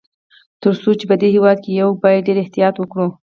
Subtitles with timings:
[0.63, 3.07] تر څو چي په دې هیواد کي یو، باید ډېر احتیاط وکړو.